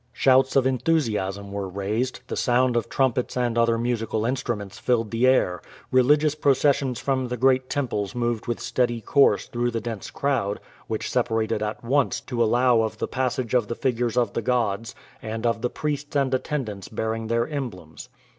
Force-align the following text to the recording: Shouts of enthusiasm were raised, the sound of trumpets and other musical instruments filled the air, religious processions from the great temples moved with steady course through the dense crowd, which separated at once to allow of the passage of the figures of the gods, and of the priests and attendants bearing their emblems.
Shouts 0.13 0.55
of 0.55 0.65
enthusiasm 0.65 1.51
were 1.51 1.69
raised, 1.69 2.21
the 2.25 2.35
sound 2.35 2.75
of 2.75 2.89
trumpets 2.89 3.37
and 3.37 3.55
other 3.55 3.77
musical 3.77 4.25
instruments 4.25 4.79
filled 4.79 5.11
the 5.11 5.27
air, 5.27 5.61
religious 5.91 6.33
processions 6.33 6.99
from 6.99 7.27
the 7.27 7.37
great 7.37 7.69
temples 7.69 8.15
moved 8.15 8.47
with 8.47 8.59
steady 8.59 8.99
course 8.99 9.45
through 9.45 9.69
the 9.69 9.79
dense 9.79 10.09
crowd, 10.09 10.59
which 10.87 11.11
separated 11.11 11.61
at 11.61 11.83
once 11.83 12.19
to 12.21 12.43
allow 12.43 12.81
of 12.81 12.97
the 12.97 13.07
passage 13.07 13.53
of 13.53 13.67
the 13.67 13.75
figures 13.75 14.17
of 14.17 14.33
the 14.33 14.41
gods, 14.41 14.95
and 15.21 15.45
of 15.45 15.61
the 15.61 15.69
priests 15.69 16.15
and 16.15 16.33
attendants 16.33 16.87
bearing 16.89 17.27
their 17.27 17.47
emblems. 17.47 18.09